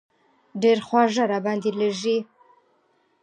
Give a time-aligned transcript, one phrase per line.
[0.61, 2.17] ډېر خواږه را باندې لږي.